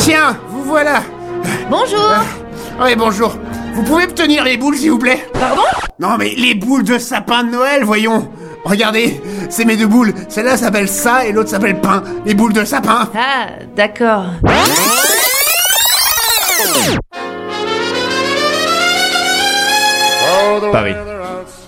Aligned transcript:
Tiens, 0.00 0.38
vous 0.48 0.62
voilà. 0.64 1.02
Bonjour. 1.68 1.98
Oui, 2.82 2.94
bonjour. 2.96 3.36
Vous 3.74 3.82
pouvez 3.82 4.06
me 4.06 4.12
tenir 4.14 4.42
les 4.44 4.56
boules, 4.56 4.76
s'il 4.76 4.90
vous 4.90 4.98
plaît? 4.98 5.26
Pardon? 5.38 5.62
Non, 6.00 6.16
mais 6.16 6.34
les 6.36 6.54
boules 6.54 6.84
de 6.84 6.96
sapin 6.96 7.42
de 7.42 7.50
Noël, 7.50 7.82
voyons 7.82 8.30
Regardez, 8.64 9.20
c'est 9.48 9.64
mes 9.64 9.76
deux 9.76 9.86
boules. 9.86 10.12
Celle-là 10.28 10.56
s'appelle 10.56 10.88
ça 10.88 11.26
et 11.26 11.32
l'autre 11.32 11.48
s'appelle 11.48 11.80
pain. 11.80 12.04
Les 12.24 12.34
boules 12.34 12.52
de 12.52 12.64
sapin. 12.64 13.08
Ah, 13.16 13.48
d'accord. 13.74 14.26
Paris. 20.70 20.94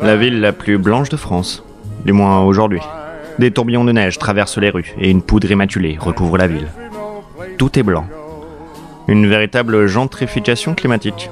La 0.00 0.16
ville 0.16 0.40
la 0.40 0.52
plus 0.52 0.78
blanche 0.78 1.08
de 1.08 1.16
France. 1.16 1.64
Du 2.04 2.12
moins 2.12 2.40
aujourd'hui. 2.40 2.80
Des 3.38 3.50
tourbillons 3.50 3.84
de 3.84 3.92
neige 3.92 4.18
traversent 4.18 4.58
les 4.58 4.70
rues 4.70 4.94
et 4.98 5.10
une 5.10 5.22
poudre 5.22 5.50
immaculée 5.50 5.96
recouvre 5.98 6.38
la 6.38 6.46
ville. 6.46 6.68
Tout 7.58 7.78
est 7.78 7.82
blanc. 7.82 8.06
Une 9.08 9.26
véritable 9.26 9.86
gentrification 9.86 10.74
climatique. 10.74 11.30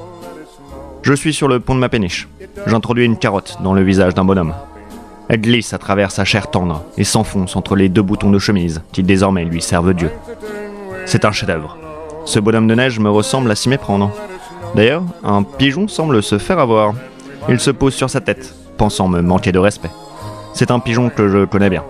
Je 1.02 1.12
suis 1.12 1.32
sur 1.32 1.48
le 1.48 1.60
pont 1.60 1.74
de 1.74 1.80
ma 1.80 1.88
péniche. 1.88 2.28
J'introduis 2.66 3.04
une 3.04 3.16
carotte 3.16 3.58
dans 3.62 3.74
le 3.74 3.82
visage 3.82 4.14
d'un 4.14 4.24
bonhomme. 4.24 4.54
Elle 5.28 5.40
glisse 5.40 5.72
à 5.72 5.78
travers 5.78 6.10
sa 6.10 6.24
chair 6.24 6.50
tendre 6.50 6.82
et 6.96 7.04
s'enfonce 7.04 7.56
entre 7.56 7.76
les 7.76 7.88
deux 7.88 8.02
boutons 8.02 8.30
de 8.30 8.38
chemise 8.38 8.82
qui 8.92 9.02
désormais 9.02 9.44
lui 9.44 9.60
servent 9.60 9.94
Dieu. 9.94 10.10
C'est 11.06 11.24
un 11.24 11.32
chef-d'œuvre. 11.32 11.76
Ce 12.24 12.38
bonhomme 12.38 12.66
de 12.66 12.74
neige 12.74 12.98
me 12.98 13.10
ressemble 13.10 13.50
à 13.50 13.54
s'y 13.54 13.68
méprendre. 13.68 14.10
D'ailleurs, 14.74 15.02
un 15.22 15.42
pigeon 15.42 15.88
semble 15.88 16.22
se 16.22 16.38
faire 16.38 16.58
avoir. 16.58 16.94
Il 17.48 17.60
se 17.60 17.70
pose 17.70 17.94
sur 17.94 18.10
sa 18.10 18.20
tête, 18.20 18.54
pensant 18.76 19.08
me 19.08 19.20
manquer 19.22 19.52
de 19.52 19.58
respect. 19.58 19.90
C'est 20.54 20.70
un 20.70 20.80
pigeon 20.80 21.10
que 21.10 21.28
je 21.28 21.44
connais 21.44 21.70
bien. 21.70 21.84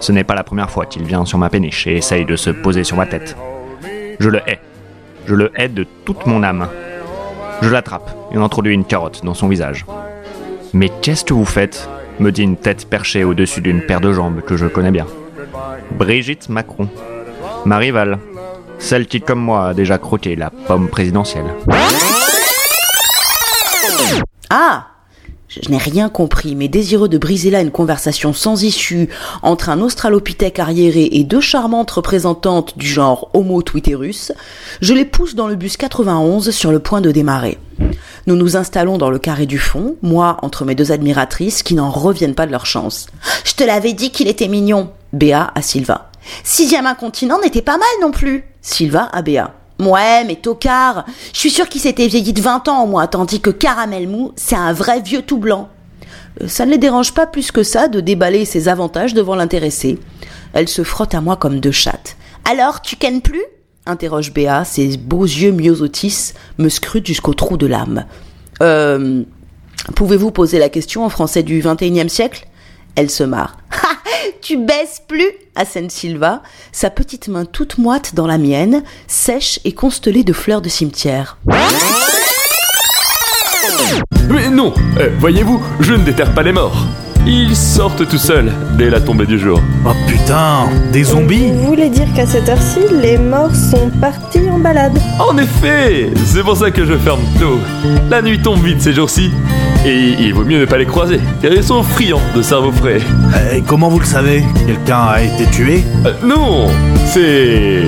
Ce 0.00 0.12
n'est 0.12 0.24
pas 0.24 0.34
la 0.34 0.44
première 0.44 0.70
fois 0.70 0.86
qu'il 0.86 1.04
vient 1.04 1.24
sur 1.24 1.38
ma 1.38 1.50
péniche 1.50 1.86
et 1.86 1.96
essaye 1.96 2.24
de 2.24 2.36
se 2.36 2.50
poser 2.50 2.84
sur 2.84 2.96
ma 2.96 3.06
tête. 3.06 3.36
Je 4.20 4.28
le 4.28 4.40
hais. 4.46 4.60
Je 5.26 5.34
le 5.34 5.50
hais 5.56 5.68
de 5.68 5.86
toute 6.04 6.26
mon 6.26 6.42
âme. 6.42 6.68
Je 7.62 7.68
l'attrape 7.68 8.10
et 8.32 8.36
introduis 8.36 8.74
une 8.74 8.84
carotte 8.84 9.24
dans 9.24 9.34
son 9.34 9.48
visage. 9.48 9.84
Mais 10.72 10.90
qu'est-ce 11.02 11.24
que 11.24 11.34
vous 11.34 11.44
faites 11.44 11.88
me 12.20 12.30
dit 12.32 12.42
une 12.42 12.56
tête 12.56 12.86
perchée 12.88 13.24
au-dessus 13.24 13.60
d'une 13.60 13.82
paire 13.82 14.00
de 14.00 14.12
jambes 14.12 14.40
que 14.40 14.56
je 14.56 14.66
connais 14.66 14.90
bien. 14.90 15.06
Brigitte 15.92 16.48
Macron. 16.48 16.88
Ma 17.64 17.78
rivale. 17.78 18.18
Celle 18.78 19.06
qui, 19.06 19.20
comme 19.20 19.40
moi, 19.40 19.68
a 19.68 19.74
déjà 19.74 19.98
croqué 19.98 20.36
la 20.36 20.50
pomme 20.50 20.88
présidentielle. 20.88 21.46
Ah 24.50 24.86
Je, 25.48 25.68
n'ai 25.70 25.78
rien 25.78 26.08
compris, 26.08 26.54
mais 26.54 26.68
désireux 26.68 27.08
de 27.08 27.18
briser 27.18 27.50
là 27.50 27.60
une 27.60 27.70
conversation 27.70 28.32
sans 28.32 28.62
issue 28.62 29.08
entre 29.42 29.68
un 29.68 29.80
australopithèque 29.80 30.58
arriéré 30.58 31.08
et 31.12 31.24
deux 31.24 31.40
charmantes 31.40 31.90
représentantes 31.90 32.78
du 32.78 32.86
genre 32.86 33.30
Homo 33.34 33.62
twitterus, 33.62 34.32
je 34.80 34.94
les 34.94 35.04
pousse 35.04 35.34
dans 35.34 35.48
le 35.48 35.56
bus 35.56 35.76
91 35.76 36.50
sur 36.50 36.70
le 36.70 36.78
point 36.78 37.00
de 37.00 37.10
démarrer. 37.10 37.58
Nous 38.26 38.36
nous 38.36 38.56
installons 38.56 38.98
dans 38.98 39.10
le 39.10 39.18
carré 39.18 39.46
du 39.46 39.58
fond, 39.58 39.96
moi 40.02 40.36
entre 40.42 40.64
mes 40.64 40.74
deux 40.74 40.92
admiratrices 40.92 41.62
qui 41.62 41.74
n'en 41.74 41.90
reviennent 41.90 42.34
pas 42.34 42.46
de 42.46 42.52
leur 42.52 42.66
chance. 42.66 43.06
Je 43.44 43.54
te 43.54 43.64
l'avais 43.64 43.92
dit 43.92 44.10
qu'il 44.10 44.28
était 44.28 44.48
mignon. 44.48 44.90
Béa 45.12 45.50
à 45.54 45.62
Silva. 45.62 46.10
Sixième 46.44 46.86
incontinent 46.86 47.40
n'était 47.40 47.62
pas 47.62 47.78
mal 47.78 47.88
non 48.02 48.10
plus. 48.10 48.44
Silva 48.60 49.08
à 49.12 49.22
Béa. 49.22 49.54
Ouais, 49.80 50.24
mais 50.24 50.34
tocard. 50.36 51.04
Je 51.32 51.38
suis 51.38 51.50
sûre 51.50 51.68
qu'il 51.68 51.80
s'était 51.80 52.08
vieilli 52.08 52.32
de 52.32 52.42
20 52.42 52.68
ans 52.68 52.82
au 52.82 52.86
moins, 52.86 53.06
tandis 53.06 53.40
que 53.40 53.50
Caramel 53.50 54.08
Mou, 54.08 54.32
c'est 54.36 54.56
un 54.56 54.72
vrai 54.72 55.00
vieux 55.00 55.22
tout 55.22 55.38
blanc. 55.38 55.68
Euh, 56.42 56.48
Ça 56.48 56.66
ne 56.66 56.72
les 56.72 56.78
dérange 56.78 57.14
pas 57.14 57.26
plus 57.26 57.52
que 57.52 57.62
ça 57.62 57.88
de 57.88 58.00
déballer 58.00 58.44
ses 58.44 58.68
avantages 58.68 59.14
devant 59.14 59.36
l'intéressé. 59.36 59.98
Elle 60.52 60.68
se 60.68 60.82
frotte 60.82 61.14
à 61.14 61.20
moi 61.20 61.36
comme 61.36 61.60
deux 61.60 61.70
chattes. 61.70 62.16
Alors, 62.50 62.82
tu 62.82 62.96
kennes 62.96 63.22
plus? 63.22 63.44
Interroge 63.88 64.32
Béa, 64.32 64.64
ses 64.64 64.96
beaux 64.96 65.24
yeux 65.24 65.50
myosotis 65.50 66.34
me 66.58 66.68
scrutent 66.68 67.06
jusqu'au 67.06 67.34
trou 67.34 67.56
de 67.56 67.66
l'âme. 67.66 68.04
Euh, 68.62 69.24
pouvez-vous 69.94 70.30
poser 70.30 70.58
la 70.58 70.68
question 70.68 71.04
en 71.04 71.08
français 71.08 71.42
du 71.42 71.60
21e 71.60 72.08
siècle? 72.08 72.46
Elle 72.94 73.10
se 73.10 73.24
marre. 73.24 73.56
Ha 73.70 73.96
Tu 74.40 74.56
baisses 74.56 75.02
plus 75.06 75.30
assène 75.54 75.90
Silva, 75.90 76.42
sa 76.72 76.90
petite 76.90 77.28
main 77.28 77.44
toute 77.44 77.78
moite 77.78 78.14
dans 78.14 78.26
la 78.26 78.38
mienne, 78.38 78.82
sèche 79.06 79.60
et 79.64 79.72
constellée 79.72 80.24
de 80.24 80.32
fleurs 80.32 80.62
de 80.62 80.68
cimetière. 80.68 81.38
Mais 84.28 84.48
non 84.50 84.72
euh, 84.98 85.10
Voyez-vous, 85.18 85.62
je 85.80 85.94
ne 85.94 86.04
déterre 86.04 86.32
pas 86.34 86.42
les 86.42 86.52
morts. 86.52 86.86
Ils 87.26 87.54
sortent 87.54 88.08
tout 88.08 88.16
seuls 88.18 88.50
dès 88.78 88.88
la 88.90 89.00
tombée 89.00 89.26
du 89.26 89.38
jour. 89.38 89.60
Oh 89.84 89.90
putain, 90.06 90.66
des 90.92 91.04
zombies 91.04 91.50
Vous 91.52 91.66
voulez 91.68 91.90
dire 91.90 92.06
qu'à 92.14 92.26
cette 92.26 92.48
heure-ci, 92.48 92.80
les 93.02 93.18
morts 93.18 93.54
sont 93.54 93.90
partis 94.00 94.48
en 94.50 94.58
balade 94.58 94.98
En 95.18 95.36
effet 95.36 96.10
C'est 96.24 96.42
pour 96.42 96.56
ça 96.56 96.70
que 96.70 96.84
je 96.86 96.94
ferme 96.96 97.20
tôt. 97.38 97.58
La 98.10 98.22
nuit 98.22 98.40
tombe 98.40 98.62
vite 98.64 98.80
ces 98.80 98.92
jours-ci. 98.94 99.30
Et 99.86 100.14
il 100.20 100.34
vaut 100.34 100.44
mieux 100.44 100.58
ne 100.60 100.64
pas 100.64 100.76
les 100.78 100.86
croiser, 100.86 101.20
car 101.40 101.52
ils 101.52 101.62
sont 101.62 101.82
friands 101.84 102.20
de 102.34 102.42
cerveau 102.42 102.72
frais. 102.72 102.98
Et 103.54 103.62
comment 103.62 103.88
vous 103.88 104.00
le 104.00 104.06
savez? 104.06 104.42
Quelqu'un 104.66 105.02
a 105.12 105.22
été 105.22 105.44
tué? 105.52 105.84
Euh, 106.04 106.12
non 106.24 106.66
C'est... 107.06 107.82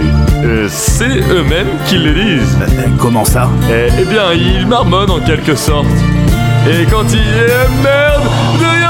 euh, 0.45 0.69
c'est 0.71 1.09
eux-mêmes 1.33 1.67
qui 1.87 1.99
le 1.99 2.13
disent. 2.13 2.57
Euh, 2.63 2.83
Comment 2.99 3.25
ça? 3.25 3.49
Eh, 3.69 3.89
eh 4.01 4.05
bien, 4.05 4.33
ils 4.33 4.67
marmonnent 4.69 5.11
en 5.11 5.19
quelque 5.19 5.57
sorte. 5.57 5.87
Et 6.69 6.85
quand 6.85 7.05
il 7.13 7.19
est 7.19 7.83
merde, 7.83 8.23
derrière 8.61 8.90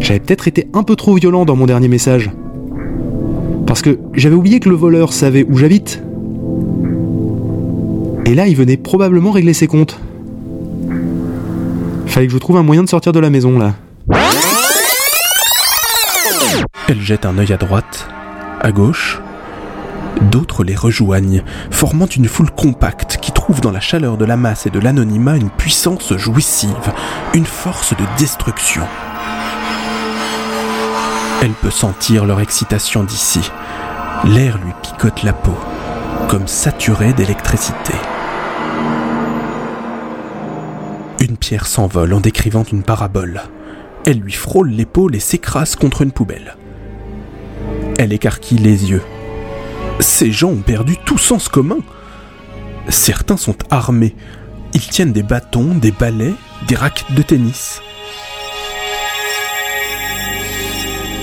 J'avais 0.00 0.20
peut-être 0.20 0.48
été 0.48 0.68
un 0.74 0.82
peu 0.82 0.96
trop 0.96 1.14
violent 1.14 1.44
dans 1.44 1.56
mon 1.56 1.66
dernier 1.66 1.88
message. 1.88 2.30
Parce 3.66 3.80
que 3.80 3.98
j'avais 4.12 4.34
oublié 4.34 4.60
que 4.60 4.68
le 4.68 4.74
voleur 4.74 5.12
savait 5.12 5.46
où 5.48 5.56
j'habite. 5.56 6.02
Et 8.26 8.34
là, 8.34 8.46
il 8.46 8.54
venait 8.54 8.76
probablement 8.76 9.30
régler 9.30 9.54
ses 9.54 9.66
comptes. 9.66 9.98
Fallait 12.06 12.26
que 12.26 12.32
je 12.32 12.38
trouve 12.38 12.58
un 12.58 12.62
moyen 12.62 12.82
de 12.82 12.88
sortir 12.88 13.12
de 13.12 13.20
la 13.20 13.30
maison 13.30 13.58
là. 13.58 13.74
Elle 16.88 17.00
jette 17.00 17.24
un 17.24 17.38
œil 17.38 17.52
à 17.52 17.56
droite, 17.56 18.08
à 18.60 18.70
gauche. 18.72 19.23
D'autres 20.20 20.64
les 20.64 20.76
rejoignent, 20.76 21.42
formant 21.70 22.06
une 22.06 22.28
foule 22.28 22.50
compacte 22.50 23.18
qui 23.20 23.32
trouve 23.32 23.60
dans 23.60 23.72
la 23.72 23.80
chaleur 23.80 24.16
de 24.16 24.24
la 24.24 24.36
masse 24.36 24.66
et 24.66 24.70
de 24.70 24.78
l'anonymat 24.78 25.36
une 25.36 25.50
puissance 25.50 26.16
jouissive, 26.16 26.92
une 27.34 27.46
force 27.46 27.92
de 27.92 28.04
destruction. 28.18 28.82
Elle 31.42 31.52
peut 31.52 31.70
sentir 31.70 32.24
leur 32.24 32.40
excitation 32.40 33.04
d'ici. 33.04 33.50
L'air 34.24 34.58
lui 34.64 34.72
picote 34.82 35.22
la 35.24 35.32
peau, 35.32 35.56
comme 36.28 36.48
saturé 36.48 37.12
d'électricité. 37.12 37.92
Une 41.20 41.36
pierre 41.36 41.66
s'envole 41.66 42.14
en 42.14 42.20
décrivant 42.20 42.64
une 42.64 42.82
parabole. 42.82 43.42
Elle 44.06 44.20
lui 44.20 44.32
frôle 44.32 44.70
l'épaule 44.70 45.14
et 45.14 45.20
s'écrase 45.20 45.76
contre 45.76 46.02
une 46.02 46.12
poubelle. 46.12 46.56
Elle 47.98 48.12
écarquille 48.12 48.58
les 48.58 48.90
yeux. 48.90 49.02
Ces 50.00 50.32
gens 50.32 50.50
ont 50.50 50.62
perdu 50.62 50.96
tout 51.04 51.18
sens 51.18 51.48
commun. 51.48 51.78
Certains 52.88 53.36
sont 53.36 53.56
armés. 53.70 54.14
Ils 54.72 54.88
tiennent 54.88 55.12
des 55.12 55.22
bâtons, 55.22 55.74
des 55.74 55.92
balais, 55.92 56.34
des 56.66 56.74
raquettes 56.74 57.14
de 57.14 57.22
tennis. 57.22 57.80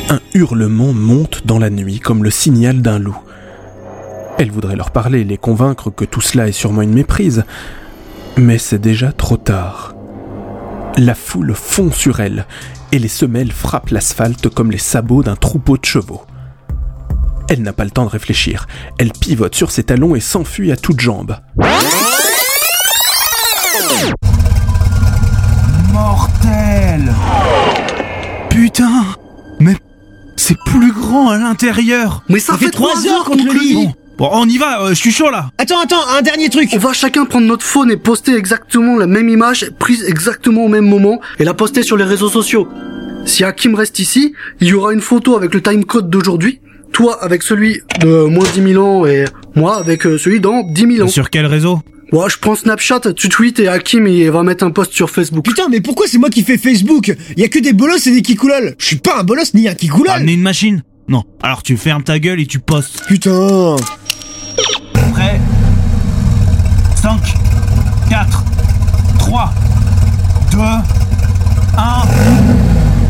Un 0.10 0.20
hurlement 0.34 0.94
monte 0.94 1.46
dans 1.46 1.60
la 1.60 1.70
nuit 1.70 2.00
comme 2.00 2.24
le 2.24 2.32
signal 2.32 2.82
d'un 2.82 3.00
loup. 3.00 3.18
Elle 4.38 4.52
voudrait 4.52 4.76
leur 4.76 4.92
parler, 4.92 5.24
les 5.24 5.38
convaincre 5.38 5.90
que 5.90 6.06
tout 6.06 6.22
cela 6.22 6.48
est 6.48 6.54
sûrement 6.54 6.82
une 6.82 6.94
méprise. 6.94 7.44
Mais 8.38 8.58
c'est 8.58 8.80
déjà 8.80 9.12
trop 9.12 9.38
tard. 9.38 9.94
La 10.98 11.16
foule 11.16 11.54
fond 11.56 11.92
sur 11.92 12.20
elle, 12.20 12.46
et 12.92 13.00
les 13.00 13.08
semelles 13.08 13.52
frappent 13.52 13.92
l'asphalte 13.92 14.50
comme 14.50 14.72
les 14.72 14.78
sabots 14.78 15.24
d'un 15.24 15.36
troupeau 15.36 15.78
de 15.78 15.86
chevaux. 15.86 16.24
Elle 17.54 17.64
n'a 17.64 17.74
pas 17.74 17.84
le 17.84 17.92
temps 17.92 18.06
de 18.06 18.10
réfléchir. 18.10 18.66
Elle 18.98 19.12
pivote 19.12 19.56
sur 19.56 19.72
ses 19.72 19.84
talons 19.84 20.16
et 20.16 20.22
s'enfuit 20.22 20.72
à 20.72 20.78
toutes 20.78 21.02
jambes. 21.02 21.36
Mortel 25.92 27.14
Putain 28.50 29.04
Mais 29.60 29.76
C'est 30.38 30.58
plus 30.66 30.94
grand 30.94 31.30
à 31.30 31.38
l'intérieur. 31.38 32.24
Mais 32.30 32.40
ça, 32.40 32.58
fait, 32.58 32.70
trois 32.70 33.06
heures 33.06 33.26
qu'on 33.26 33.36
le 33.36 33.52
lit. 33.60 33.74
Bon, 33.74 33.94
bon, 34.18 34.30
on 34.32 34.48
y 34.48 34.58
va, 34.58 34.84
euh, 34.84 34.90
je 34.92 34.94
suis 34.94 35.12
chaud 35.12 35.30
là. 35.30 35.50
Attends, 35.58 35.82
attends, 35.82 36.08
un 36.08 36.22
dernier 36.22 36.48
truc. 36.48 36.70
On 36.72 36.78
va 36.78 36.94
chacun 36.94 37.26
prendre 37.26 37.48
notre 37.48 37.66
phone 37.66 37.92
et 37.92 37.98
poster 37.98 38.34
exactement 38.34 38.96
la 38.96 39.08
même 39.08 39.28
image, 39.28 39.70
prise 39.78 40.06
exactement 40.08 40.64
au 40.64 40.70
même 40.70 40.88
moment, 40.88 41.20
et 41.38 41.44
la 41.44 41.54
poster 41.54 41.84
sur 41.84 41.98
les 41.98 42.06
réseaux 42.06 42.30
sociaux. 42.30 42.70
Si 43.26 43.44
Hakim 43.44 43.76
reste 43.76 44.00
ici, 44.00 44.32
il 44.62 44.70
y 44.70 44.74
aura 44.74 44.94
une 44.94 45.02
photo 45.02 45.36
avec 45.36 45.54
le 45.54 45.62
timecode 45.62 46.10
d'aujourd'hui, 46.10 46.62
toi 46.92 47.24
avec 47.24 47.44
celui 47.44 47.82
de 48.00 48.26
moins 48.26 48.46
10 48.54 48.74
000 48.74 48.84
ans 48.84 49.06
et 49.06 49.26
moi 49.56 49.78
avec 49.78 50.06
euh, 50.06 50.18
celui 50.18 50.40
dans 50.40 50.64
10 50.64 50.96
000 50.96 51.08
ans. 51.08 51.10
Sur 51.10 51.30
quel 51.30 51.46
réseau? 51.46 51.82
Ouais, 52.12 52.30
je 52.30 52.38
prends 52.38 52.56
Snapchat, 52.56 53.14
tu 53.16 53.30
tweets 53.30 53.60
et 53.60 53.70
Hakim 53.70 54.06
il 54.06 54.30
va 54.32 54.44
mettre 54.44 54.66
un 54.66 54.72
post 54.72 54.92
sur 54.92 55.10
Facebook. 55.10 55.46
Putain, 55.46 55.70
mais 55.70 55.80
pourquoi 55.80 56.08
c'est 56.08 56.18
moi 56.18 56.30
qui 56.30 56.44
fais 56.44 56.58
Facebook? 56.58 57.16
Y 57.38 57.44
a 57.44 57.48
que 57.48 57.60
des 57.60 57.72
bolos 57.72 58.06
et 58.06 58.12
des 58.12 58.22
kikoulol. 58.22 58.76
Je 58.78 58.86
suis 58.86 58.98
pas 58.98 59.20
un 59.20 59.24
bolos 59.24 59.54
ni 59.54 59.70
un 59.70 59.74
kikoulol. 59.76 60.12
Amener 60.12 60.34
une 60.34 60.42
machine? 60.42 60.84
Non. 61.08 61.24
Alors 61.42 61.64
tu 61.64 61.78
fermes 61.78 62.04
ta 62.04 62.20
gueule 62.20 62.42
et 62.42 62.46
tu 62.46 62.60
postes. 62.60 63.04
Putain. 63.08 63.78
Prêt? 65.14 65.40
5, 67.02 67.20
4, 68.10 68.44
3, 69.18 69.54
2, 70.52 70.58
1, 70.58 70.72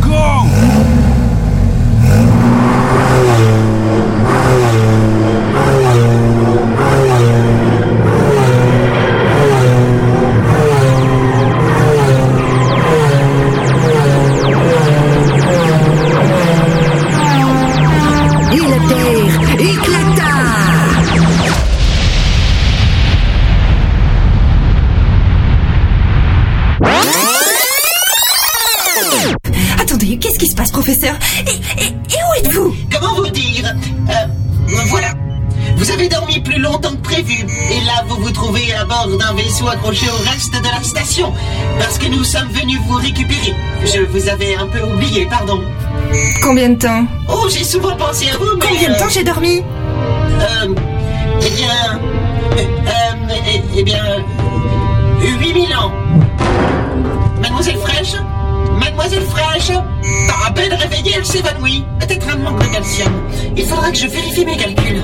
go 0.02 0.14
qui 30.42 30.48
se 30.48 30.56
passe, 30.56 30.72
professeur 30.72 31.14
et, 31.46 31.84
et- 31.84 31.86
et 31.88 31.92
où 32.28 32.34
êtes-vous 32.48 32.76
Comment 32.92 33.14
vous 33.14 33.30
dire 33.30 33.64
Euh, 34.10 34.14
Voilà. 34.88 35.10
Vous 35.78 35.92
avez 35.92 36.10
dormi 36.10 36.40
plus 36.40 36.60
longtemps 36.60 36.92
que 36.92 37.02
prévu. 37.04 37.46
Et 37.72 37.82
là, 37.86 38.04
vous 38.08 38.16
vous 38.16 38.32
trouvez 38.32 38.74
à 38.74 38.84
bord 38.86 39.08
d'un 39.20 39.34
vaisseau 39.34 39.68
accroché 39.68 40.08
au 40.10 40.30
reste 40.32 40.52
de 40.54 40.68
la 40.68 40.82
station. 40.84 41.32
Parce 41.78 42.00
que 42.00 42.08
nous 42.08 42.24
sommes 42.24 42.48
venus 42.50 42.80
vous 42.88 42.96
récupérer. 42.96 43.54
Je 43.86 44.02
vous 44.02 44.28
avais 44.30 44.56
un 44.56 44.66
peu 44.66 44.82
oublié, 44.82 45.28
pardon. 45.28 45.62
Combien 46.42 46.70
de 46.70 46.76
temps 46.80 47.06
Oh, 47.30 47.48
j'ai 47.50 47.64
souvent 47.64 47.96
pensé 47.96 48.30
à 48.30 48.38
vous, 48.38 48.58
mais... 48.60 48.66
Combien 48.68 48.90
de 48.90 48.96
temps 48.98 49.10
j'ai 49.10 49.24
dormi 49.24 49.62
Euh... 49.62 50.74
Eh 51.46 51.50
bien... 51.52 52.00
Euh... 52.58 52.62
euh, 52.88 53.36
eh, 53.54 53.62
eh 53.78 53.84
bien... 53.84 54.04
euh, 54.04 55.38
8000 55.40 55.76
ans. 55.76 55.92
Mademoiselle 57.42 57.78
Fraîche 57.78 58.14
Mademoiselle 58.82 59.24
Fraîche 59.30 59.72
Par 60.28 60.48
à 60.48 60.52
peine 60.52 60.74
réveillée, 60.74 61.14
elle 61.18 61.26
s'évanouit. 61.26 61.84
Peut-être 62.00 62.28
un 62.30 62.38
manque 62.38 62.60
de 62.60 62.74
calcium. 62.74 63.12
Il 63.56 63.66
faudra 63.66 63.92
que 63.92 63.98
je 63.98 64.08
vérifie 64.08 64.46
mes 64.46 64.58
calculs. 64.58 65.02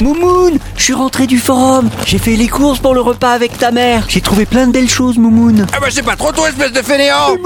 Moumoun, 0.00 0.58
je 0.76 0.82
suis 0.84 0.92
rentré 0.94 1.26
du 1.26 1.38
forum. 1.40 1.90
J'ai 2.06 2.18
fait 2.18 2.36
les 2.36 2.46
courses 2.46 2.78
pour 2.78 2.94
le 2.94 3.00
repas 3.00 3.32
avec 3.32 3.58
ta 3.58 3.72
mère. 3.72 4.04
J'ai 4.08 4.20
trouvé 4.20 4.46
plein 4.46 4.68
de 4.68 4.72
belles 4.72 4.88
choses, 4.88 5.18
Moumoun. 5.18 5.66
Ah 5.74 5.80
bah 5.80 5.88
c'est 5.90 6.04
pas 6.04 6.14
trop 6.14 6.30
tôt, 6.30 6.46
espèce 6.46 6.72
de 6.72 6.82
fainéant 6.82 7.36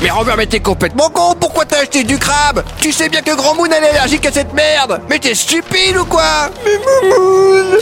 Mais 0.00 0.10
Robert, 0.10 0.38
mais 0.38 0.46
t'es 0.46 0.60
complètement 0.60 1.10
con 1.10 1.34
Pourquoi 1.38 1.66
t'as 1.66 1.80
acheté 1.82 2.04
du 2.04 2.16
crabe? 2.18 2.64
Tu 2.80 2.90
sais 2.90 3.10
bien 3.10 3.20
que 3.20 3.36
Grand 3.36 3.54
Moon 3.54 3.66
est 3.66 3.74
allergique 3.86 4.24
à 4.24 4.32
cette 4.32 4.54
merde 4.54 5.02
Mais 5.10 5.18
t'es 5.18 5.34
stupide 5.34 5.98
ou 6.00 6.06
quoi? 6.06 6.48
Mais 6.64 6.78
Moumoun 6.78 7.78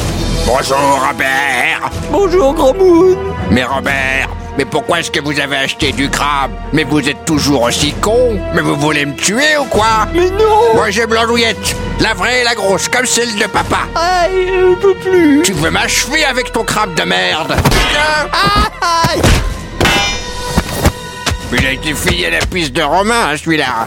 Bonjour 0.46 1.06
Robert 1.08 1.90
Bonjour, 2.10 2.54
Grand 2.54 2.74
Moon 2.74 3.16
Mais 3.50 3.64
Robert 3.64 4.28
mais 4.58 4.64
pourquoi 4.64 5.00
est-ce 5.00 5.10
que 5.10 5.20
vous 5.20 5.38
avez 5.40 5.56
acheté 5.56 5.92
du 5.92 6.10
crabe? 6.10 6.50
Mais 6.72 6.84
vous 6.84 7.08
êtes 7.08 7.24
toujours 7.24 7.62
aussi 7.62 7.92
con. 7.94 8.38
Mais 8.52 8.60
vous 8.60 8.76
voulez 8.76 9.06
me 9.06 9.14
tuer 9.14 9.56
ou 9.58 9.64
quoi? 9.64 10.06
Mais 10.12 10.28
non. 10.30 10.74
Moi 10.74 10.90
j'aime 10.90 11.14
l'andouillette 11.14 11.76
La 12.00 12.12
vraie 12.14 12.40
et 12.40 12.44
la 12.44 12.54
grosse, 12.54 12.88
comme 12.88 13.06
celle 13.06 13.34
de 13.36 13.46
papa. 13.46 13.88
Aïe, 13.94 14.48
je 14.48 14.74
peux 14.74 14.94
plus. 14.94 15.42
Tu 15.44 15.52
veux 15.52 15.70
m'achever 15.70 16.24
avec 16.24 16.52
ton 16.52 16.64
crabe 16.64 16.94
de 16.94 17.02
merde? 17.04 17.56
Aïe 18.82 19.22
Il 21.52 21.66
a 21.66 21.72
été 21.72 21.94
filé 21.94 22.26
à 22.26 22.30
la 22.30 22.44
piste 22.44 22.72
de 22.72 22.82
Romain, 22.82 23.30
hein, 23.30 23.36
celui-là. 23.36 23.86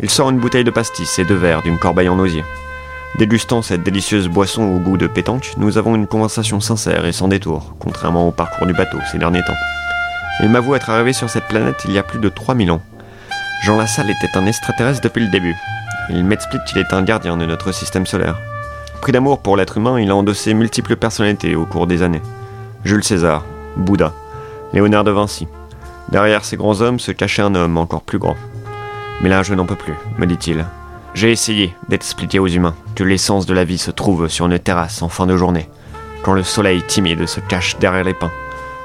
Il 0.00 0.10
sort 0.10 0.30
une 0.30 0.38
bouteille 0.38 0.64
de 0.64 0.70
pastis 0.70 1.18
et 1.18 1.24
deux 1.24 1.36
verres 1.36 1.62
d'une 1.62 1.78
corbeille 1.78 2.08
en 2.08 2.18
osier. 2.18 2.42
Dégustant 3.18 3.60
cette 3.60 3.82
délicieuse 3.82 4.28
boisson 4.28 4.62
au 4.62 4.78
goût 4.78 4.96
de 4.96 5.06
pétanque, 5.06 5.52
nous 5.58 5.76
avons 5.76 5.94
une 5.94 6.06
conversation 6.06 6.60
sincère 6.60 7.04
et 7.04 7.12
sans 7.12 7.28
détour, 7.28 7.74
contrairement 7.78 8.28
au 8.28 8.30
parcours 8.30 8.66
du 8.66 8.72
bateau 8.72 8.96
ces 9.10 9.18
derniers 9.18 9.44
temps. 9.44 9.52
Il 10.42 10.48
m'avoue 10.48 10.74
être 10.74 10.88
arrivé 10.88 11.12
sur 11.12 11.28
cette 11.28 11.46
planète 11.46 11.82
il 11.84 11.92
y 11.92 11.98
a 11.98 12.02
plus 12.02 12.18
de 12.18 12.30
3000 12.30 12.70
ans. 12.70 12.80
Jean 13.64 13.76
Lassalle 13.76 14.10
était 14.10 14.36
un 14.36 14.46
extraterrestre 14.46 15.02
depuis 15.02 15.24
le 15.24 15.30
début. 15.30 15.54
Il 16.08 16.24
m'explique 16.24 16.64
qu'il 16.64 16.78
est 16.78 16.94
un 16.94 17.02
gardien 17.02 17.36
de 17.36 17.44
notre 17.44 17.70
système 17.72 18.06
solaire. 18.06 18.40
Pris 19.02 19.12
d'amour 19.12 19.40
pour 19.40 19.58
l'être 19.58 19.76
humain, 19.76 20.00
il 20.00 20.10
a 20.10 20.16
endossé 20.16 20.54
multiples 20.54 20.96
personnalités 20.96 21.54
au 21.54 21.66
cours 21.66 21.86
des 21.86 22.02
années. 22.02 22.22
Jules 22.84 23.04
César, 23.04 23.44
Bouddha, 23.76 24.14
Léonard 24.72 25.04
de 25.04 25.10
Vinci. 25.10 25.46
Derrière 26.08 26.44
ces 26.46 26.56
grands 26.56 26.80
hommes 26.80 26.98
se 26.98 27.12
cachait 27.12 27.42
un 27.42 27.54
homme 27.54 27.76
encore 27.76 28.02
plus 28.02 28.18
grand. 28.18 28.36
Mais 29.20 29.28
là, 29.28 29.42
je 29.42 29.54
n'en 29.54 29.66
peux 29.66 29.76
plus, 29.76 29.94
me 30.18 30.26
dit-il. 30.26 30.64
J'ai 31.14 31.30
essayé 31.30 31.74
d'expliquer 31.88 32.38
aux 32.38 32.48
humains 32.48 32.74
que 32.96 33.04
l'essence 33.04 33.44
de 33.44 33.52
la 33.52 33.64
vie 33.64 33.78
se 33.78 33.90
trouve 33.90 34.28
sur 34.28 34.46
une 34.46 34.58
terrasse 34.58 35.02
en 35.02 35.10
fin 35.10 35.26
de 35.26 35.36
journée, 35.36 35.68
quand 36.22 36.32
le 36.32 36.42
soleil 36.42 36.82
timide 36.86 37.26
se 37.26 37.40
cache 37.40 37.76
derrière 37.78 38.04
les 38.04 38.14
pins, 38.14 38.30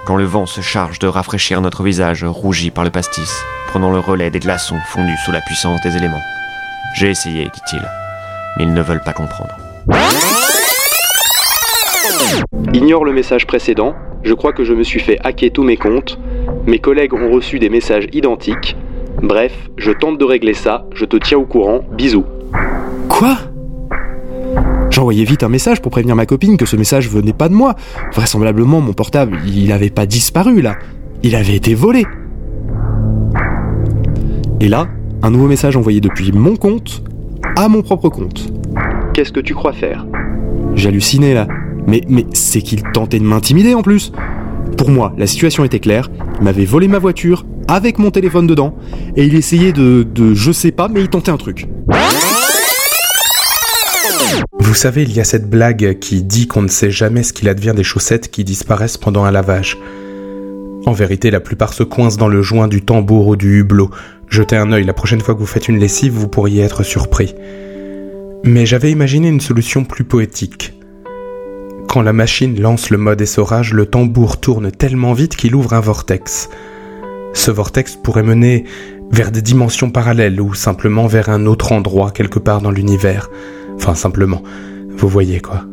quand 0.06 0.18
le 0.18 0.26
vent 0.26 0.46
se 0.46 0.60
charge 0.60 1.00
de 1.00 1.08
rafraîchir 1.08 1.62
notre 1.62 1.84
visage 1.84 2.26
rougi 2.26 2.70
par 2.70 2.84
le 2.84 2.90
pastis, 2.90 3.34
prenant 3.68 3.92
le 3.92 4.00
relais 4.00 4.30
des 4.30 4.40
glaçons 4.40 4.80
fondus 4.88 5.18
sous 5.24 5.32
la 5.32 5.42
puissance 5.42 5.82
des 5.82 5.96
éléments. 5.96 6.22
J'ai 6.96 7.10
essayé, 7.10 7.46
dit-il, 7.46 7.82
mais 8.58 8.64
ils 8.64 8.74
ne 8.74 8.82
veulent 8.82 9.04
pas 9.04 9.14
comprendre. 9.14 9.56
Ignore 12.74 13.06
le 13.06 13.14
message 13.14 13.48
précédent, 13.48 13.96
je 14.24 14.34
crois 14.34 14.52
que 14.52 14.66
je 14.66 14.74
me 14.74 14.84
suis 14.84 15.00
fait 15.00 15.18
hacker 15.24 15.52
tous 15.54 15.64
mes 15.64 15.78
comptes, 15.78 16.20
mes 16.66 16.80
collègues 16.80 17.14
ont 17.14 17.32
reçu 17.32 17.58
des 17.60 17.70
messages 17.70 18.08
identiques, 18.12 18.76
bref, 19.22 19.70
je 19.78 19.92
tente 19.92 20.18
de 20.18 20.26
régler 20.26 20.54
ça, 20.54 20.86
je 20.94 21.06
te 21.06 21.18
tiens 21.18 21.38
au 21.38 21.46
courant, 21.46 21.82
bisous. 21.92 22.26
Quoi? 23.10 23.38
J'envoyais 24.90 25.26
vite 25.26 25.44
un 25.44 25.50
message 25.50 25.82
pour 25.82 25.92
prévenir 25.92 26.16
ma 26.16 26.26
copine 26.26 26.58
que 26.58 26.66
ce 26.66 26.76
message 26.76 27.10
venait 27.10 27.34
pas 27.34 27.50
de 27.50 27.54
moi. 27.54 27.76
Vraisemblablement, 28.14 28.82
mon 28.82 28.94
portable, 28.94 29.38
il 29.46 29.72
avait 29.72 29.90
pas 29.90 30.06
disparu 30.06 30.62
là. 30.62 30.78
Il 31.24 31.36
avait 31.36 31.56
été 31.56 31.76
volé. 31.76 32.06
Et 34.60 34.70
là, 34.70 34.88
un 35.22 35.30
nouveau 35.30 35.48
message 35.48 35.76
envoyé 35.78 36.02
depuis 36.02 36.32
mon 36.32 36.56
compte 36.56 37.04
à 37.56 37.68
mon 37.68 37.82
propre 37.82 38.10
compte. 38.10 38.52
Qu'est-ce 39.14 39.32
que 39.32 39.40
tu 39.40 39.54
crois 39.54 39.74
faire? 39.74 40.06
J'hallucinais 40.76 41.34
là. 41.34 41.48
Mais, 41.86 42.02
mais 42.10 42.26
c'est 42.34 42.62
qu'il 42.62 42.84
tentait 42.84 43.20
de 43.20 43.24
m'intimider 43.24 43.74
en 43.74 43.82
plus. 43.82 44.12
Pour 44.78 44.90
moi, 44.90 45.14
la 45.18 45.28
situation 45.28 45.64
était 45.64 45.80
claire. 45.80 46.10
Il 46.40 46.44
m'avait 46.44 46.66
volé 46.66 46.88
ma 46.88 47.00
voiture 47.00 47.46
avec 47.68 48.00
mon 48.00 48.12
téléphone 48.12 48.48
dedans 48.48 48.76
et 49.16 49.26
il 49.26 49.36
essayait 49.36 49.74
de, 49.74 50.04
de 50.04 50.34
je 50.34 50.52
sais 50.52 50.72
pas, 50.72 50.88
mais 50.88 51.02
il 51.02 51.10
tentait 51.10 51.32
un 51.32 51.38
truc. 51.38 51.68
Vous 54.60 54.76
savez, 54.76 55.04
il 55.04 55.14
y 55.14 55.20
a 55.20 55.24
cette 55.24 55.50
blague 55.50 55.98
qui 56.00 56.24
dit 56.24 56.48
qu'on 56.48 56.62
ne 56.62 56.68
sait 56.68 56.92
jamais 56.92 57.24
ce 57.24 57.34
qu'il 57.34 57.50
advient 57.50 57.74
des 57.76 57.84
chaussettes 57.84 58.30
qui 58.30 58.44
disparaissent 58.44 58.98
pendant 58.98 59.24
un 59.24 59.32
lavage. 59.32 59.78
En 60.86 60.92
vérité, 60.92 61.32
la 61.32 61.40
plupart 61.40 61.74
se 61.74 61.84
coincent 61.84 62.18
dans 62.18 62.28
le 62.28 62.42
joint 62.42 62.68
du 62.68 62.82
tambour 62.82 63.28
ou 63.28 63.36
du 63.36 63.60
hublot. 63.60 63.90
Jetez 64.30 64.56
un 64.56 64.72
œil, 64.72 64.84
la 64.84 64.94
prochaine 64.94 65.22
fois 65.22 65.36
que 65.36 65.40
vous 65.40 65.46
faites 65.46 65.68
une 65.68 65.80
lessive, 65.80 66.14
vous 66.14 66.28
pourriez 66.28 66.64
être 66.64 66.84
surpris. 66.84 67.34
Mais 68.44 68.66
j'avais 68.66 68.92
imaginé 68.92 69.28
une 69.30 69.42
solution 69.42 69.84
plus 69.84 70.04
poétique. 70.04 70.74
Quand 71.88 72.02
la 72.02 72.14
machine 72.14 72.60
lance 72.60 72.90
le 72.90 72.98
mode 72.98 73.22
essorage, 73.22 73.74
le 73.74 73.86
tambour 73.86 74.40
tourne 74.40 74.72
tellement 74.72 75.14
vite 75.14 75.36
qu'il 75.36 75.56
ouvre 75.56 75.74
un 75.74 75.80
vortex. 75.80 76.50
Ce 77.38 77.52
vortex 77.52 77.96
pourrait 77.96 78.24
mener 78.24 78.64
vers 79.12 79.32
des 79.32 79.44
dimensions 79.44 79.92
parallèles 79.92 80.42
ou 80.42 80.56
simplement 80.56 81.06
vers 81.06 81.30
un 81.30 81.46
autre 81.46 81.72
endroit 81.72 82.10
quelque 82.10 82.40
part 82.40 82.62
dans 82.62 82.72
l'univers. 82.72 83.30
Enfin, 83.76 83.94
simplement. 83.94 84.42
Vous 84.98 85.08
voyez 85.08 85.40
quoi. 85.40 85.64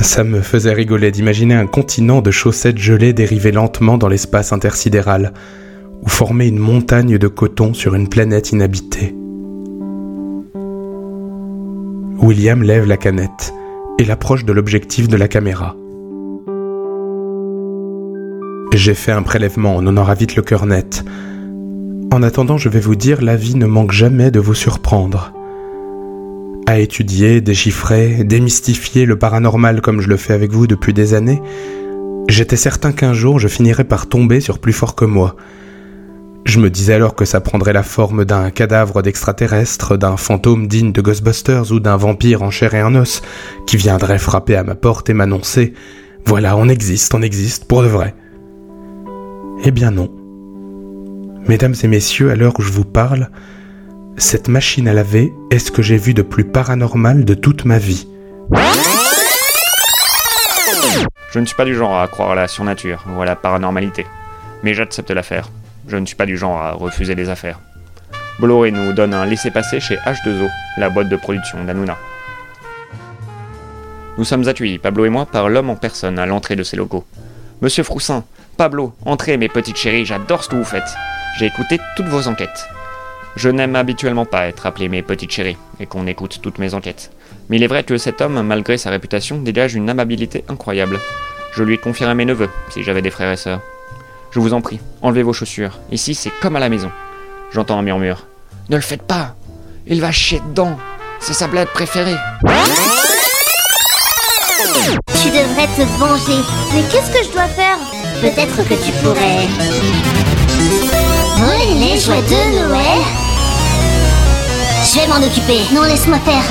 Ça 0.00 0.24
me 0.24 0.40
faisait 0.40 0.72
rigoler 0.72 1.10
d'imaginer 1.10 1.54
un 1.54 1.66
continent 1.66 2.22
de 2.22 2.30
chaussettes 2.30 2.78
gelées 2.78 3.12
dériver 3.12 3.52
lentement 3.52 3.98
dans 3.98 4.08
l'espace 4.08 4.54
intersidéral, 4.54 5.34
ou 6.02 6.08
former 6.08 6.46
une 6.46 6.58
montagne 6.58 7.18
de 7.18 7.28
coton 7.28 7.74
sur 7.74 7.94
une 7.94 8.08
planète 8.08 8.52
inhabitée. 8.52 9.14
William 12.18 12.62
lève 12.62 12.86
la 12.86 12.96
canette 12.96 13.52
et 13.98 14.04
l'approche 14.04 14.46
de 14.46 14.52
l'objectif 14.54 15.08
de 15.08 15.16
la 15.16 15.28
caméra. 15.28 15.76
J'ai 18.76 18.92
fait 18.92 19.10
un 19.10 19.22
prélèvement, 19.22 19.74
on 19.74 19.86
en 19.86 19.96
aura 19.96 20.14
vite 20.14 20.36
le 20.36 20.42
cœur 20.42 20.66
net. 20.66 21.02
En 22.12 22.22
attendant, 22.22 22.58
je 22.58 22.68
vais 22.68 22.78
vous 22.78 22.94
dire, 22.94 23.22
la 23.22 23.34
vie 23.34 23.54
ne 23.54 23.64
manque 23.64 23.92
jamais 23.92 24.30
de 24.30 24.38
vous 24.38 24.52
surprendre. 24.52 25.32
À 26.66 26.78
étudier, 26.78 27.40
déchiffrer, 27.40 28.22
démystifier 28.22 29.06
le 29.06 29.18
paranormal 29.18 29.80
comme 29.80 30.02
je 30.02 30.10
le 30.10 30.18
fais 30.18 30.34
avec 30.34 30.52
vous 30.52 30.66
depuis 30.66 30.92
des 30.92 31.14
années, 31.14 31.40
j'étais 32.28 32.56
certain 32.56 32.92
qu'un 32.92 33.14
jour 33.14 33.38
je 33.38 33.48
finirais 33.48 33.84
par 33.84 34.08
tomber 34.10 34.40
sur 34.40 34.58
plus 34.58 34.74
fort 34.74 34.94
que 34.94 35.06
moi. 35.06 35.36
Je 36.44 36.60
me 36.60 36.68
disais 36.68 36.92
alors 36.92 37.14
que 37.14 37.24
ça 37.24 37.40
prendrait 37.40 37.72
la 37.72 37.82
forme 37.82 38.26
d'un 38.26 38.50
cadavre 38.50 39.00
d'extraterrestre, 39.00 39.96
d'un 39.96 40.18
fantôme 40.18 40.66
digne 40.66 40.92
de 40.92 41.00
Ghostbusters 41.00 41.72
ou 41.72 41.80
d'un 41.80 41.96
vampire 41.96 42.42
en 42.42 42.50
chair 42.50 42.74
et 42.74 42.82
en 42.82 42.94
os 42.94 43.22
qui 43.66 43.78
viendrait 43.78 44.18
frapper 44.18 44.54
à 44.54 44.64
ma 44.64 44.74
porte 44.74 45.08
et 45.08 45.14
m'annoncer 45.14 45.72
Voilà, 46.26 46.58
on 46.58 46.68
existe, 46.68 47.14
on 47.14 47.22
existe, 47.22 47.64
pour 47.64 47.82
de 47.82 47.88
vrai. 47.88 48.14
Eh 49.64 49.70
bien 49.70 49.90
non. 49.90 50.10
Mesdames 51.48 51.74
et 51.82 51.88
messieurs, 51.88 52.30
à 52.30 52.36
l'heure 52.36 52.58
où 52.58 52.62
je 52.62 52.72
vous 52.72 52.84
parle, 52.84 53.30
cette 54.16 54.48
machine 54.48 54.88
à 54.88 54.94
laver 54.94 55.32
est 55.50 55.58
ce 55.58 55.70
que 55.70 55.82
j'ai 55.82 55.96
vu 55.96 56.14
de 56.14 56.22
plus 56.22 56.44
paranormal 56.44 57.24
de 57.24 57.34
toute 57.34 57.64
ma 57.64 57.78
vie. 57.78 58.08
Je 61.32 61.40
ne 61.40 61.46
suis 61.46 61.56
pas 61.56 61.64
du 61.64 61.74
genre 61.74 61.98
à 61.98 62.08
croire 62.08 62.30
à 62.30 62.34
la 62.34 62.48
surnature 62.48 63.04
ou 63.14 63.20
à 63.20 63.24
la 63.24 63.36
paranormalité, 63.36 64.06
mais 64.62 64.74
j'accepte 64.74 65.10
l'affaire. 65.10 65.50
Je 65.88 65.96
ne 65.96 66.06
suis 66.06 66.16
pas 66.16 66.26
du 66.26 66.36
genre 66.36 66.60
à 66.60 66.72
refuser 66.72 67.14
les 67.14 67.28
affaires. 67.28 67.60
Bolloré 68.38 68.70
nous 68.70 68.92
donne 68.92 69.14
un 69.14 69.26
laissez-passer 69.26 69.80
chez 69.80 69.96
H2O, 69.96 70.48
la 70.78 70.90
boîte 70.90 71.08
de 71.08 71.16
production 71.16 71.64
d'Anouna. 71.64 71.96
Nous 74.18 74.24
sommes 74.24 74.48
accueillis, 74.48 74.78
Pablo 74.78 75.04
et 75.04 75.10
moi, 75.10 75.26
par 75.26 75.48
l'homme 75.48 75.70
en 75.70 75.76
personne 75.76 76.18
à 76.18 76.26
l'entrée 76.26 76.56
de 76.56 76.62
ces 76.62 76.76
locaux. 76.76 77.04
Monsieur 77.60 77.82
Froussin, 77.82 78.24
Pablo, 78.56 78.94
entrez 79.04 79.36
mes 79.36 79.50
petites 79.50 79.76
chéries, 79.76 80.06
j'adore 80.06 80.42
ce 80.42 80.48
que 80.48 80.56
vous 80.56 80.64
faites. 80.64 80.96
J'ai 81.38 81.44
écouté 81.44 81.78
toutes 81.94 82.06
vos 82.06 82.26
enquêtes. 82.26 82.66
Je 83.36 83.50
n'aime 83.50 83.76
habituellement 83.76 84.24
pas 84.24 84.46
être 84.46 84.64
appelé 84.64 84.88
mes 84.88 85.02
petites 85.02 85.30
chéries 85.30 85.58
et 85.78 85.84
qu'on 85.84 86.06
écoute 86.06 86.38
toutes 86.40 86.58
mes 86.58 86.72
enquêtes. 86.72 87.10
Mais 87.50 87.58
il 87.58 87.62
est 87.62 87.66
vrai 87.66 87.84
que 87.84 87.98
cet 87.98 88.22
homme, 88.22 88.40
malgré 88.40 88.78
sa 88.78 88.88
réputation, 88.88 89.36
dégage 89.36 89.74
une 89.74 89.90
amabilité 89.90 90.42
incroyable. 90.48 90.98
Je 91.52 91.62
lui 91.64 91.76
confierais 91.78 92.14
mes 92.14 92.24
neveux, 92.24 92.48
si 92.70 92.82
j'avais 92.82 93.02
des 93.02 93.10
frères 93.10 93.30
et 93.30 93.36
sœurs. 93.36 93.60
Je 94.30 94.40
vous 94.40 94.54
en 94.54 94.62
prie, 94.62 94.80
enlevez 95.02 95.22
vos 95.22 95.34
chaussures. 95.34 95.78
Ici, 95.92 96.14
c'est 96.14 96.32
comme 96.40 96.56
à 96.56 96.60
la 96.60 96.70
maison. 96.70 96.90
J'entends 97.52 97.78
un 97.78 97.82
murmure. 97.82 98.26
Ne 98.70 98.76
le 98.76 98.82
faites 98.82 99.02
pas 99.02 99.36
Il 99.86 100.00
va 100.00 100.12
chier 100.12 100.40
dedans 100.48 100.78
C'est 101.20 101.34
sa 101.34 101.46
blague 101.46 101.68
préférée 101.68 102.16
Tu 105.22 105.28
devrais 105.28 105.66
te 105.76 105.82
venger. 105.98 106.42
Mais 106.74 106.82
qu'est-ce 106.90 107.12
que 107.12 107.22
je 107.22 107.32
dois 107.32 107.48
faire? 107.48 107.78
Peut-être 108.20 108.56
que 108.68 108.74
tu 108.74 108.92
pourrais. 109.02 109.48
Oui, 111.38 111.74
les 111.74 112.00
jouets 112.00 112.22
de 112.22 112.58
Noël 112.58 113.02
Je 114.84 115.00
vais 115.00 115.06
m'en 115.06 115.24
occuper. 115.24 115.60
Non, 115.74 115.82
laisse-moi 115.82 116.18
faire. 116.24 116.42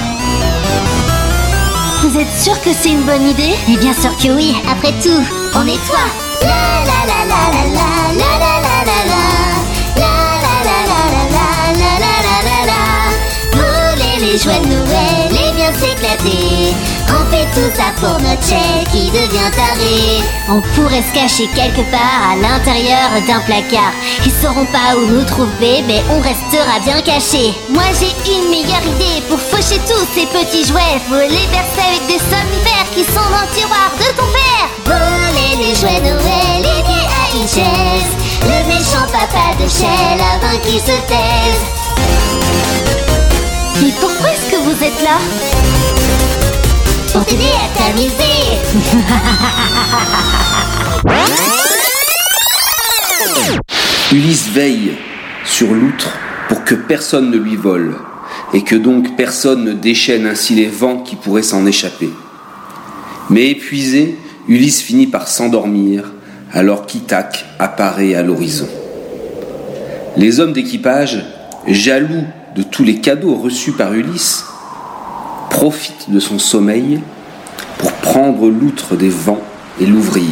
Vous 2.03 2.19
êtes 2.19 2.39
sûr 2.39 2.60
que 2.62 2.69
c'est 2.72 2.89
une 2.89 3.01
bonne 3.01 3.27
idée 3.27 3.55
Et 3.67 3.77
bien 3.77 3.93
sûr 3.93 4.15
que 4.17 4.29
oui. 4.29 4.55
Après 4.72 4.93
tout, 5.01 5.24
on 5.55 5.67
est 5.67 5.84
toi. 5.88 6.00
La 6.41 6.48
la 6.48 7.00
la 7.07 7.25
la 7.25 7.41
la 7.50 7.88
la 8.13 8.38
la 8.38 8.60
la 8.62 8.86
la 8.86 9.05
la 9.10 9.36
les 14.36 14.38
jouets 14.38 14.60
de 14.60 14.67
Noël 14.67 15.31
et 15.31 15.53
bien 15.53 15.72
s'éclater. 15.74 16.74
Tout 17.56 17.72
ça 17.74 17.94
pour 18.01 18.20
notre 18.20 18.44
chèque 18.44 18.89
qui 18.92 19.10
devient 19.12 19.50
taré. 19.56 20.22
On 20.50 20.60
pourrait 20.75 21.04
se 21.08 21.13
cacher 21.13 21.48
quelque 21.56 21.89
part 21.89 22.32
à 22.32 22.36
l'intérieur 22.36 23.10
d'un 23.25 23.39
placard. 23.39 23.94
Ils 24.25 24.32
sauront 24.32 24.65
pas 24.65 24.98
où 24.98 25.06
nous 25.06 25.24
trouver, 25.24 25.82
mais 25.88 26.04
on 26.12 26.20
restera 26.20 26.80
bien 26.84 27.00
cachés. 27.00 27.56
Moi 27.70 27.84
j'ai 27.98 28.12
une 28.30 28.50
meilleure 28.50 28.84
idée 28.84 29.24
pour 29.30 29.39
faucher 29.39 29.80
tous 29.88 30.06
ces 30.13 30.25
petits 30.25 30.68
jouets. 30.68 31.00
Faut 31.08 31.15
les 31.15 31.48
verser 31.48 31.86
avec 31.88 32.06
des 32.08 32.20
somnifères 32.20 32.89
qui 32.94 33.06
sont 33.06 33.30
dans 33.32 33.48
le 33.48 33.56
tiroir 33.56 33.89
de 34.00 34.10
ton 34.20 34.27
père. 34.36 34.68
Voler 34.84 35.56
les 35.63 35.75
jouets 35.75 36.01
Noël 36.01 36.60
et 36.60 36.84
bien 36.84 37.08
à. 37.08 37.25
Le 38.44 38.68
méchant 38.68 39.08
papa 39.13 39.56
de 39.58 39.68
Shell 39.70 40.20
avant 40.36 40.58
qu'il 40.60 40.80
se 40.82 40.98
taise. 41.08 41.62
Mais 43.82 43.94
pourquoi 44.01 44.32
est-ce 44.32 44.51
que 44.51 44.58
vous 44.58 44.84
êtes 44.84 45.01
là? 45.04 45.75
À 47.15 47.19
Ulysse 54.12 54.50
veille 54.50 54.98
sur 55.45 55.74
l'outre 55.74 56.10
pour 56.50 56.65
que 56.65 56.75
personne 56.75 57.31
ne 57.31 57.38
lui 57.38 57.55
vole, 57.55 57.95
et 58.53 58.63
que 58.63 58.75
donc 58.75 59.15
personne 59.15 59.63
ne 59.63 59.72
déchaîne 59.72 60.25
ainsi 60.25 60.55
les 60.55 60.67
vents 60.67 60.98
qui 60.98 61.15
pourraient 61.15 61.41
s'en 61.41 61.65
échapper. 61.65 62.10
Mais 63.29 63.51
épuisé, 63.51 64.19
Ulysse 64.50 64.81
finit 64.81 65.07
par 65.07 65.29
s'endormir, 65.29 66.12
alors 66.51 66.86
qu'Ithaque 66.86 67.45
apparaît 67.60 68.15
à 68.15 68.24
l'horizon. 68.24 68.67
Les 70.17 70.41
hommes 70.41 70.51
d'équipage, 70.51 71.24
jaloux 71.65 72.25
de 72.57 72.63
tous 72.63 72.84
les 72.84 73.00
cadeaux 73.00 73.36
reçus 73.36 73.72
par 73.72 73.93
Ulysse, 73.93 74.43
profitent 75.65 76.12
de 76.12 76.19
son 76.19 76.38
sommeil 76.38 77.00
pour 77.79 77.91
prendre 77.93 78.50
l'outre 78.50 78.95
des 78.95 79.10
vents 79.10 79.41
et 79.81 79.88
l'ouvrir. 79.88 80.29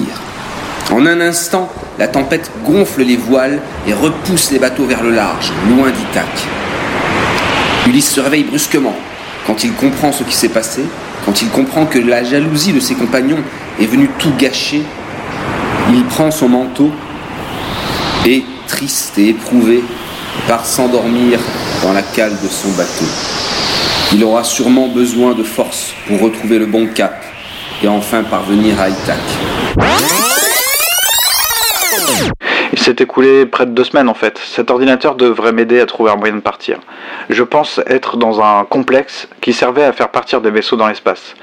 En 0.91 1.07
un 1.07 1.19
instant, 1.21 1.69
la 1.97 2.07
tempête 2.07 2.51
gonfle 2.63 3.01
les 3.01 3.17
voiles 3.17 3.59
et 3.87 3.93
repousse 3.95 4.51
les 4.51 4.59
bateaux 4.59 4.85
vers 4.85 5.01
le 5.01 5.09
large, 5.09 5.51
loin 5.67 5.89
d'Ithaque. 5.89 6.45
Ulysse 7.87 8.11
se 8.11 8.19
réveille 8.21 8.43
brusquement 8.43 8.93
quand 9.47 9.63
il 9.63 9.73
comprend 9.73 10.11
ce 10.11 10.23
qui 10.23 10.35
s'est 10.35 10.49
passé, 10.49 10.83
quand 11.25 11.41
il 11.41 11.49
comprend 11.49 11.87
que 11.87 11.97
la 11.97 12.23
jalousie 12.23 12.73
de 12.73 12.79
ses 12.79 12.93
compagnons 12.93 13.41
est 13.81 13.87
venue 13.87 14.11
tout 14.19 14.33
gâcher. 14.37 14.83
Il 15.91 16.03
prend 16.03 16.29
son 16.29 16.49
manteau 16.49 16.91
et, 18.27 18.43
triste 18.67 19.17
et 19.17 19.29
éprouvé, 19.29 19.83
part 20.47 20.63
s'endormir 20.63 21.39
dans 21.81 21.91
la 21.91 22.03
cale 22.03 22.37
de 22.43 22.47
son 22.47 22.69
bateau. 22.77 23.05
Il 24.15 24.23
aura 24.23 24.43
sûrement 24.43 24.89
besoin 24.89 25.33
de 25.33 25.41
force 25.41 25.91
pour 26.05 26.21
retrouver 26.21 26.59
le 26.59 26.67
bon 26.67 26.85
cap 26.85 27.19
et 27.81 27.87
enfin 27.87 28.21
parvenir 28.23 28.79
à 28.79 28.87
Ithaque. 28.89 29.17
Il 32.73 32.77
s'est 32.77 32.97
écoulé 32.99 33.47
près 33.47 33.65
de 33.65 33.71
deux 33.71 33.83
semaines 33.83 34.09
en 34.09 34.13
fait. 34.13 34.37
Cet 34.37 34.69
ordinateur 34.69 35.15
devrait 35.15 35.51
m'aider 35.51 35.79
à 35.79 35.87
trouver 35.87 36.11
un 36.11 36.15
moyen 36.15 36.35
de 36.35 36.41
partir. 36.41 36.77
Je 37.31 37.41
pense 37.41 37.81
être 37.87 38.17
dans 38.17 38.39
un 38.39 38.65
complexe 38.65 39.27
qui 39.41 39.51
servait 39.51 39.83
à 39.83 39.93
faire 39.93 40.09
partir 40.09 40.41
des 40.41 40.51
vaisseaux 40.51 40.75
dans 40.75 40.87
l'espace. 40.87 41.33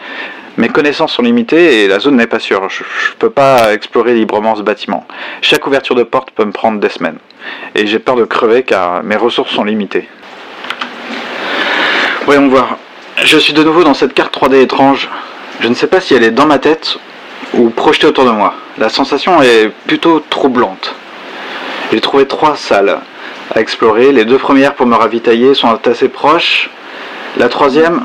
Mes 0.56 0.68
connaissances 0.68 1.14
sont 1.14 1.22
limitées 1.22 1.82
et 1.82 1.88
la 1.88 1.98
zone 1.98 2.18
n'est 2.18 2.28
pas 2.28 2.38
sûre. 2.38 2.68
Je, 2.68 2.84
je 2.84 3.14
peux 3.18 3.30
pas 3.30 3.74
explorer 3.74 4.14
librement 4.14 4.54
ce 4.54 4.62
bâtiment. 4.62 5.08
Chaque 5.42 5.66
ouverture 5.66 5.96
de 5.96 6.04
porte 6.04 6.30
peut 6.30 6.44
me 6.44 6.52
prendre 6.52 6.78
des 6.78 6.88
semaines. 6.88 7.18
Et 7.74 7.88
j'ai 7.88 7.98
peur 7.98 8.14
de 8.14 8.24
crever 8.24 8.62
car 8.62 9.02
mes 9.02 9.16
ressources 9.16 9.50
sont 9.50 9.64
limitées. 9.64 10.08
Voyons 12.32 12.46
voir. 12.46 12.76
Je 13.24 13.38
suis 13.38 13.52
de 13.54 13.64
nouveau 13.64 13.82
dans 13.82 13.92
cette 13.92 14.14
carte 14.14 14.32
3D 14.38 14.60
étrange. 14.60 15.08
Je 15.58 15.66
ne 15.66 15.74
sais 15.74 15.88
pas 15.88 16.00
si 16.00 16.14
elle 16.14 16.22
est 16.22 16.30
dans 16.30 16.46
ma 16.46 16.60
tête 16.60 16.96
ou 17.54 17.70
projetée 17.70 18.06
autour 18.06 18.24
de 18.24 18.30
moi. 18.30 18.54
La 18.78 18.88
sensation 18.88 19.42
est 19.42 19.68
plutôt 19.88 20.22
troublante. 20.30 20.94
J'ai 21.90 22.00
trouvé 22.00 22.28
trois 22.28 22.54
salles 22.54 23.00
à 23.52 23.60
explorer. 23.60 24.12
Les 24.12 24.24
deux 24.24 24.38
premières 24.38 24.74
pour 24.74 24.86
me 24.86 24.94
ravitailler 24.94 25.54
sont 25.54 25.76
assez 25.84 26.08
proches. 26.08 26.70
La 27.36 27.48
troisième, 27.48 28.00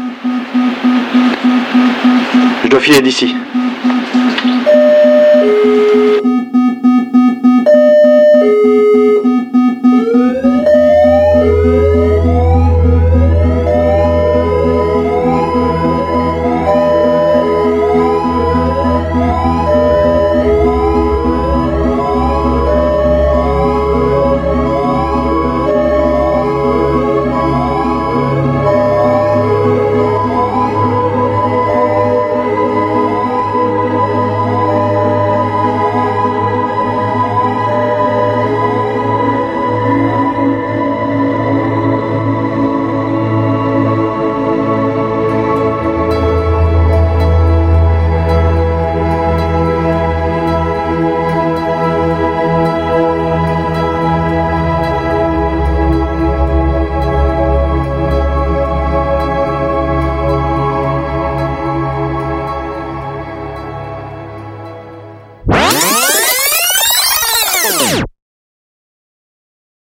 je 2.63 2.67
dois 2.67 2.79
filer 2.79 3.01
d'ici. 3.01 3.35